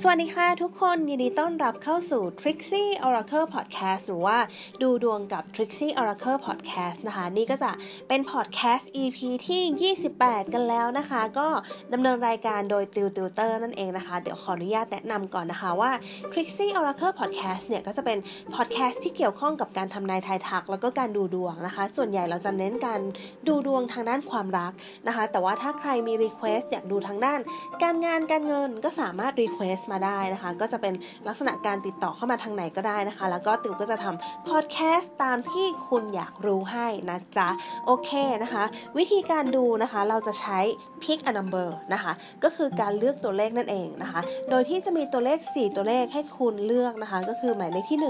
[0.00, 4.38] สวัสดีค่ะทุกคนยินดีต้อนรับเข้าสู่ Trixie Oracle Podcast หรือว่า
[4.82, 7.70] ดูดวงกับ Trixie Oracle Podcast นะคะ นี่ก็จะ
[8.08, 9.18] เป็น Podcast EP
[9.48, 11.48] ที่ 28 กันแล้วนะคะ ก็
[11.92, 15.90] ดำเนินรายการโดยติวติวเตอร์นั่นเองนะคะ เดี๋ยวขออนุญาตแนะนำก่อนนะคะว่า
[16.32, 18.18] Trixie Oracle Podcast เนี่ย ก็จะเป็น
[18.54, 23.00] podcast ที่เกี่ยวข้องกับการทำนายทายทัก แล้วก็การดูดวงนะคะ ส่วนใหญ่เราจะเน้นการ
[23.48, 24.72] ดูดวงทางด้านความรัก
[25.06, 27.40] นะคะ แต่ว่าถ้าใครมี request อยากดูทางด้าน
[27.82, 30.94] การงานการเงินก็สามารถ request มาได้นะคะ ก็จะเป็น
[31.28, 37.48] ลักษณะการติดต่อเข้ามาทางไหนก็ได้นะคะ แล้วก็ติวก็จะทำ podcast ตามที่คุณอยากรู้ให้นะจ๊ะ
[37.86, 38.10] โอเค
[38.42, 38.64] นะคะ
[38.98, 40.58] วิธีการดูนะคะเราจะใช้
[41.02, 42.12] pick a number นะคะ
[42.44, 44.20] ก็คือการเลือกตัวเลขนั่นเองนะคะ
[44.50, 48.00] โดยที่จะมีตัวเลข 4 ตัวเลขให้คุณเลือกนะคะ ก็คือหมายเลขที่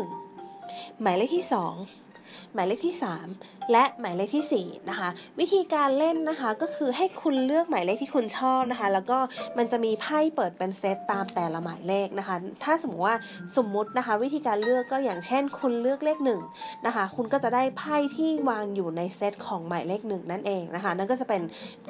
[0.50, 2.94] 1 หมายเลขที่ 2 หมายเลขที่
[3.30, 5.08] 3และหมายเลขที่ 4 นะคะ
[5.40, 9.18] วิธีการเล่นนะคะก็คือให้คุณเลือกหมายเลขที่คุณชอบนะคะ แล้วก็
[9.58, 13.16] มันจะมีไพ่เปิดเป็นเซตตามแต่ละหมายเลขนะคะ ถ้าสมมติว่า
[13.56, 16.18] สมมุตินะคะ วิธีการเลือกก็อย่างเช่น คุณเลือกเลข
[16.52, 21.42] 1นะคะ คุณก็จะได้ไพ่ที่วางอยู่ในเซตของหมายเลขหนึ่งนั่นเองนะคะ นั่นก็จะเป็น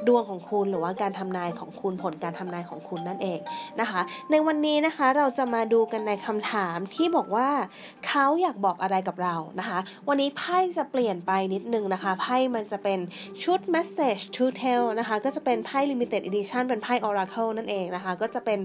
[0.06, 3.38] ดวงของคุณหรือว่าการทำนายของคุณผลการทำนายของคุณนั่นเอง
[3.80, 4.00] นะคะ
[4.30, 7.48] ในวันนี้นะคะเราจะมาดูกันในคำถามที่บอกว่า
[8.06, 9.78] เขาอยากบอกอะไรกับเรานะคะ
[10.08, 12.98] วันนี้ไพ่จะเปลี่ยนไปนิดนึงนะคะ ไพ่มันจะเป็น
[13.42, 18.58] ชุด message to tell นะคะ ก็จะเป็นไพ่ limited edition เป็นไพ่ oracle นั่นเองนะคะ ก็จะเป็น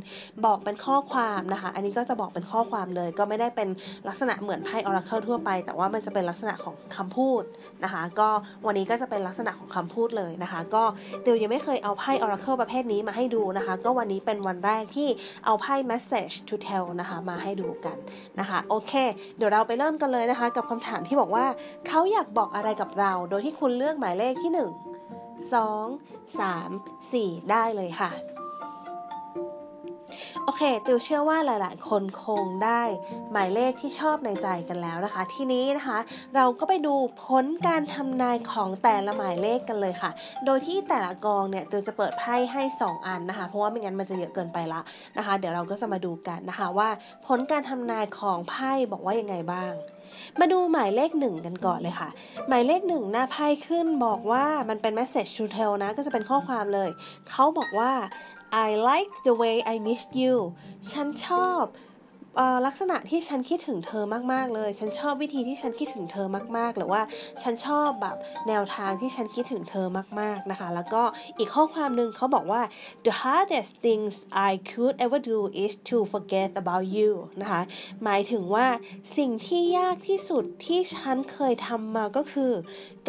[0.45, 3.69] บอกเป็นข้อความนะคะ อันนี้ก็จะบอกเป็นข้อความเลย ก็ไม่ได้เป็น
[4.07, 7.43] ลักษณะเหมือนไพ่ oracle ทั่วไป แต่ว่ามันจะเป็นลักษณะของคำพูด
[7.83, 8.29] นะคะ ก็
[8.65, 10.83] วันนี้ก็จะเป็นลักษณะของคำพูดเลยนะคะ ก็
[11.23, 15.07] เดี๋ยวยังไม่เคยเอาไพ่ oracle ประเภทนี้มาให้ดูนะคะ ก็วันนี้เป็นวันแรกที่
[15.45, 17.97] เอาไพ่ message to tell นะคะ มาให้ดูกัน
[18.39, 18.93] นะคะ โอเค
[19.37, 21.45] เดี๋ยวเราไปเริ่มกันเลยนะคะ กับคำถามที่บอกว่า
[21.87, 24.57] เขาอยากบอกอะไรกับเรา โดยที่คุณเลือกหมายเลขที่ 1
[25.53, 28.11] 2 3 4 ได้เลยค่ะ
[30.43, 32.81] โอเค ติวเชื่อว่าหลาย ๆ คนคงได้
[33.31, 35.97] หมายเลขที่ชอบในใจกันแล้วนะคะ ทีนี้นะคะ
[36.35, 40.11] เราก็ไปดูผลการทำนายของแต่ละหมายเลขกันเลยค่ะ
[40.45, 44.81] โดยที่แต่ละกองเนี่ยติวจะเปิดไพ่ให้ 2 อันนะคะ เพราะว่าไม่งั้นมันจะเยอะเกินไปละ
[45.17, 46.89] นะคะ เดี๋ยวเราก็จะมาดูกันนะคะว่า
[47.27, 49.73] ผลการทำนายของไพ่บอกว่ายังไงบ้าง
[50.39, 52.09] มาดูหมายเลขหนึ่งกันก่อนเลยค่ะ
[52.47, 56.89] หมายเลขหนึ่งหน้าไพ่ขึ้นบอกว่ามันเป็น message to tell นะก็จะเป็นข้อความเลย
[57.29, 57.91] เขาบอกว่า
[58.51, 60.35] I like the way I miss you
[60.91, 61.63] ฉันชอบ
[62.67, 66.27] ลักษณะที่ฉันคิดถึงเธอมาก ๆ เลย ฉันชอบวิธีที่ฉันคิดถึงเธอ
[66.57, 67.01] มาก ๆ หรือว่า
[67.43, 68.15] ฉันชอบแบบ
[68.47, 69.87] แนวทางที่ฉันคิดถึงเธอ
[70.19, 71.03] มาก ๆ นะคะ แล้วก็
[71.37, 72.61] อีกข้อความหนึ่งเขาบอกว่า
[73.05, 74.13] the hardest things
[74.49, 77.11] I could ever do is to forget about you
[77.41, 77.61] นะคะ
[78.03, 78.67] หมายถึงว่า
[79.17, 82.51] สิ่งที่ยากที่สุดที่ฉันเคยทำมาก็คือ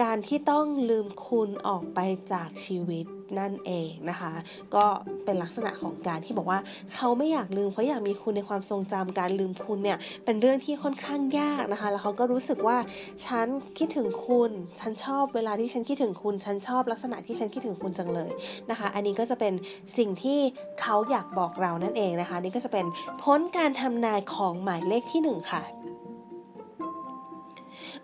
[0.00, 1.98] การที่ต้องลืมคุณออกไป
[2.32, 3.06] จากชีวิต
[3.38, 4.32] นั่นเองนะคะ
[4.74, 4.84] ก็
[5.24, 6.58] เป็นลักษณะของการที่บอกว่า
[6.94, 12.78] เขาไม่อยากลืมเขาอยากมีคุณในความทรงจำการลืมคุณเนี่ยเป็นเรื่องที่ค่อนข้างยากนะคะ แล้วเขาก็รู้สึกว่า
[13.26, 13.46] ฉัน
[13.78, 14.50] คิดถึงคุณ
[14.80, 18.30] ฉันชอบเวลาที่ฉันคิดถึงคุณ ฉันชอบลักษณะที่ฉันคิดถึงคุณจังเลย
[18.70, 19.52] นะคะ อันนี้ก็จะเป็น
[19.98, 20.38] สิ่งที่
[20.80, 22.86] เขาอยากบอกเรานั่นเองนะคะ นี่ก็จะเป็น
[23.22, 25.62] พ้นการทำนายของหมายเลขที่ 1 ค่ะ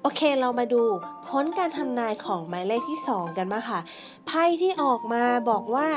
[0.07, 0.83] โอเคเรามาดู
[1.29, 3.81] พ้นการทำนายของหมายเลขที่ 2 กันมาค่ะ
[4.27, 5.89] ไพ่ที่ออกมาบอกว่า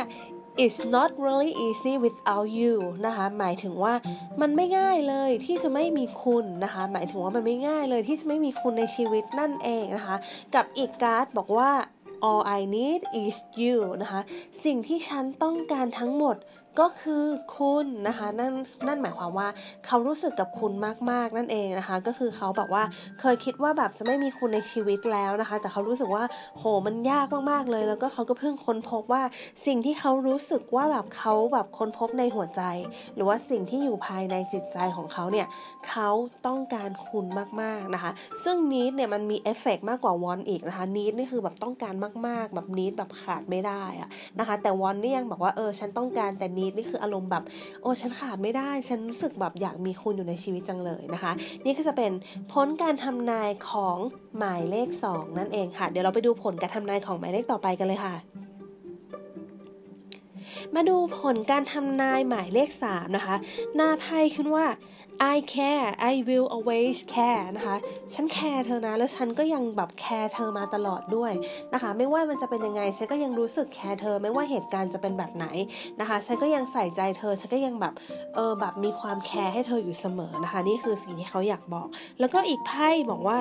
[0.64, 2.76] it's not really easy without you
[3.06, 3.94] นะคะ หมายถึงว่า
[4.42, 10.16] มันไม่ง่ายเลยที่จะไม่มีคุณนะคะ หมายถึงว่ามันไม่ง่ายเลยที่จะไม่มีคุณในชีวิตนั่นเองนะคะ
[10.56, 11.72] กับอีกการ์ดบอกว่า
[12.30, 14.22] all I need is you นะคะ
[14.66, 16.36] สิ่งที่ฉันต้องการทั้งหมด
[16.80, 17.24] ก็คือ
[17.58, 18.54] คุณนะคะนั่น
[18.88, 19.48] นั่นหมายความว่า
[19.86, 20.74] เขารู้สึกกับคุณ
[21.12, 22.84] มากๆนั่นเองนะคะ ก็คือเขาแบบว่า
[23.20, 26.24] เคยคิดว่าแบบจะไม่มีคุณในชีวิตแล้วนะคะ แต่เขารู้สึกว่า
[26.58, 29.24] โหมันยากมากๆเลย แล้วก็เขาก็เพิ่งค้นพบว่า
[29.66, 32.62] สิ่งที่เขารู้สึกว่าแบบเขาแบบค้นพบในหัวใจ
[33.16, 35.48] หรือว่าสิ่งที่อยู่ภายในจิตใจของเขาเนี่ย
[35.90, 36.10] เขา
[36.48, 37.26] ต้องการคุณ
[37.62, 38.12] มากๆนะคะ
[38.44, 41.96] ซึ่งนิดเนี่ยมันมีเอฟเฟกมากกว่าวอนอีกนะคะนิดนี่คือแบบต้องการ
[42.28, 44.10] มากๆ แบบนิดแบบขาดไม่ได้อะ
[44.40, 47.44] นะคะ แต่วอนนี่ยังบอกว่าเออฉันต้องการแต่นิดนี่คืออารมณ์แบบ
[47.82, 51.32] โอ้ฉันขาดไม่ได้ ฉันรู้สึกแบบอยากมีคุณอยู่ในชีวิตจังเลยนะคะ
[51.66, 52.12] นี่ก็จะเป็น
[52.52, 53.98] ผลการทำนายของ
[54.38, 58.16] หมายเลข 2 นั่นเองค่ะ เดี๋ยวเราไปดูผลการทำนายของหมายเลขต่อไปกันเลยค่ะ
[60.76, 63.36] มาดูผลการทำนายหมายเลข 3 นะคะ
[63.76, 64.66] หน้าไพ่ขึ้นว่า
[65.22, 67.76] I care I will always care นะคะ
[68.14, 71.32] ฉันแคร์เธอนะ แล้วฉันก็ยังแบบแคร์เธอมาตลอดด้วย
[71.74, 75.46] นะคะ ไม่ว่ามันจะเป็นยังไง ฉันก็ยังรู้สึกแคร์เธอ ไม่ว่าเหตุการณ์จะเป็นแบบไหน
[76.00, 77.94] นะคะ ฉันก็ยังใส่ใจเธอ ฉันก็ยังแบบ
[78.36, 81.88] เออ แบบมีความแคร์ให้เธออยู่เสมอนะคะ นี่คือสิ่งที่เขาอยากบอก
[82.20, 83.40] แล้วก็อีกไพ่บอกว่า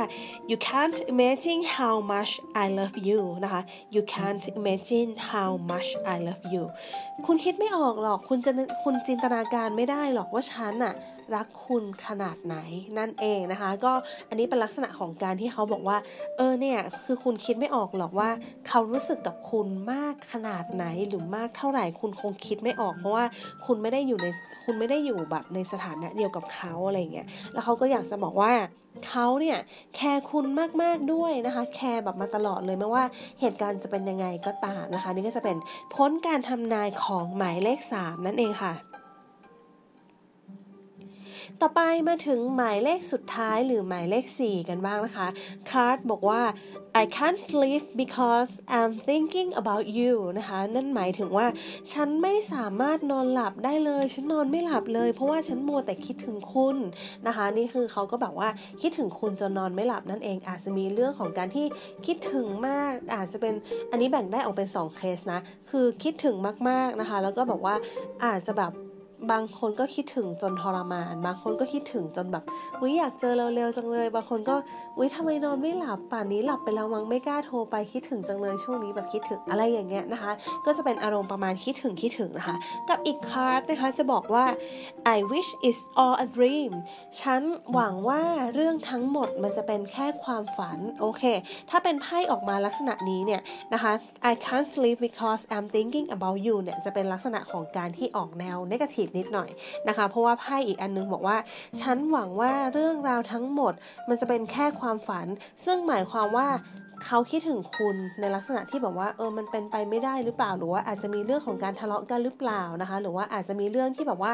[0.51, 2.33] you can't imagine how much
[2.65, 3.63] I love you นะคะ
[3.95, 6.63] you can't imagine how much I love you
[7.27, 8.53] คุณคิดไม่ออกหรอก คุณจะ
[8.83, 10.95] คุณจินตนาการไม่ได้หรอกว่าฉันอะ
[11.35, 12.57] รักคุณขนาดไหน
[12.99, 13.93] นั่นเองนะคะ ก็
[14.29, 15.97] อันนี้เป็นลักษณะของการที่เขาบอกว่า
[16.37, 18.31] เออเนี่ยคือคุณคิดไม่ออกหรอกว่า
[18.69, 23.25] เขารู้สึกกับคุณมากขนาดไหนหรือมากเท่าไหร่คุณคงคิดไม่ออก เพราะว่า
[23.67, 24.27] คุณไม่ได้อยู่ใน
[24.65, 28.53] คุณไม่ได้อยู่แบบในสถานะเดียวกับเขาอะไรเงี้ยแล้วเขาก็อยากจะบอกว่า
[29.09, 29.59] เขาเนี่ย
[29.97, 30.47] แคร์คุณ
[30.83, 33.05] มาก ๆ ด้วยนะคะ แคร์แบบมาตลอดเลยไม่ว่า
[33.41, 35.57] เหตุการณ์จะเป็นยังไงก็ตามนะคะ นี่ก็จะเป็น
[35.95, 38.73] ผลการทำนายของหมายเลข 3 นั่นเองค่ะ
[41.63, 45.29] ต่อไปมาถึงหมายเลขสุดท้ายหรือหมายเลข 4 กันบ้างนะคะ
[45.71, 46.43] card บอกว่า
[47.03, 51.47] I can't sleep because I'm thinking about you นะคะ นั่นหมายถึงว่า
[51.93, 56.77] ฉันไม่สามารถนอนหลับได้เลย ฉันนอนไม่หลับเลย เพราะว่าฉันมัวแต่คิดถึงคุณ
[57.27, 58.49] นะคะ นี่คือเขาก็แบบว่า
[58.81, 61.67] คิดถึงคุณจนนอนไม่หลับนั่นเอง อาจจะมีเรื่องของการที่
[62.07, 63.55] คิดถึงมาก อาจจะเป็น
[63.91, 65.41] อันนี้แบ่งได้ออกเป็น 2 เคสนะ
[65.71, 66.37] คือคิดถึง
[66.69, 67.75] มากๆนะคะ แล้วก็แบบว่า
[68.27, 68.73] อาจจะแบบ
[69.33, 72.45] บางคนก็คิดถึงจนทรมาน บางคนก็คิดถึงจนแบบ
[72.83, 74.57] วิอยากเจอเร็วๆจังเลย บางคนก็
[74.99, 80.33] วิทำไมนอนไม่หลับป่านนี้หลับไปแล้วมั้งไม่กล้าโทรไปคิดถึงจังเลยช่วงนี้แบบคิดถึงอะไรอย่างเงี้ยนะคะ
[80.67, 82.57] ก็จะเป็นอารมณ์ประมาณคิดถึงคิดถึงนะคะ
[82.89, 84.45] กับอีกคาร์ดนะคะจะบอกว่า
[85.17, 86.73] I wish it's all a dream
[87.21, 87.43] ฉัน
[87.73, 88.23] หวังว่า
[88.55, 91.23] เรื่องทั้งหมดมันจะเป็นแค่ความฝันโอเค
[91.71, 93.41] ถ้าเป็นไพ่ออกมาลักษณะนี้เนี่ย
[93.75, 93.93] นะคะ
[94.31, 99.51] I can't sleep because I'm thinking about you เนี่ยจะเป็นลักษณะของการที่ออกแนว negative นิดหน่อย
[99.89, 101.37] นะคะ เพราะว่าไพ่อีกอันนึงบอกว่า
[101.81, 103.73] ฉันหวังว่าเรื่องราวทั้งหมด
[104.09, 105.27] มันจะเป็นแค่ความฝัน
[105.65, 106.49] ซึ่งหมายความว่า
[107.07, 114.33] เขาคิดถึงคุณในลักษณะที่แบบว่าเออมันเป็นไปไม่ได้หรือเปล่าหรือว่าอาจจะมีเรื่องของการทะเลาะกันหรือเปล่านะคะ หรือว่าอาจจะมีเรื่องที่แบบว่า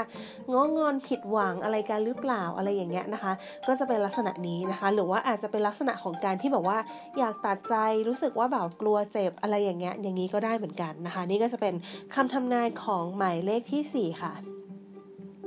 [0.53, 3.33] ง้องอนผิดหวังอะไรกันหรือเปล่าอะไรอย่างเงี้ยนะคะ
[3.67, 6.79] ก็จะเป็นลักษณะนี้นะคะ หรือว่าอาจจะเป็นลักษณะของการที่แบบว่า
[7.19, 7.75] อยากตัดใจ
[8.09, 11.75] รู้สึกว่าแบบกลัวเจ็บอะไรอย่างเงี้ยอย่างนี้ก็ได้เหมือนกันนะคะ นี่ก็จะเป็น
[12.15, 14.35] คำทำนายของหมายเลขที่ 4 ค่ะ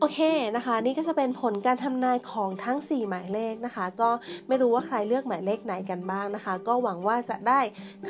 [0.00, 0.20] โอเค
[0.56, 4.10] นะคะ นี่ก็จะเป็นผลการทำนายของทั้ง 4 หมายเลขนะคะ ก็
[4.48, 7.60] ไม่รู้ว่าใครเลือกหมายเลขไหนกันบ้างนะคะ ก็หวังว่าจะได้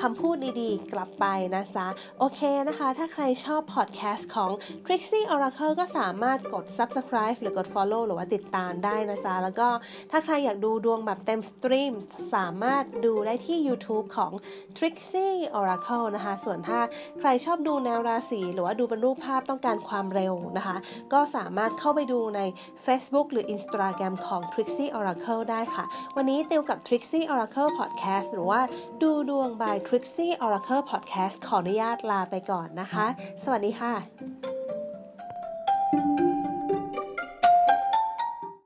[0.01, 1.87] คำพูดดีๆ กลับไปนะจ๊ะ
[2.19, 4.51] โอเคนะคะ ถ้าใครชอบพอดแคสต์ของ
[4.85, 9.69] Trixie Oracle ก็สามารถกด subscribe หรือกด follow หรือว่าติดตามได้นะจ๊ะ แล้วก็
[10.11, 11.93] ถ้าใครอยากดูดวงแบบเต็ม stream
[12.35, 14.33] สามารถดูได้ที่ YouTube ของ
[14.77, 16.81] Trixie Oracle นะคะ ส่วนถ้า
[17.21, 20.77] ใครชอบดูแนวราศีหรือว่าดูเป็นรูปภาพต้องการความเร็วนะคะ
[21.13, 22.41] ก็สามารถเข้าไปดูใน
[22.85, 25.85] Facebook หรือ Instagram ของ Trixie Oracle ได้ค่ะ
[26.17, 28.61] วันนี้ติวกับ Trixie Oracle Podcast หรือว่า
[29.03, 33.07] ดูดวง by Trixie Oracle Podcast ขออนุญาตลาไปก่อนนะคะ
[33.45, 34.44] สวัสดีค่ะ